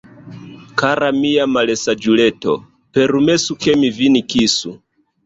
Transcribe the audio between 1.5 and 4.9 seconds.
malsaĝuleto, permesu, ke mi vin kisu!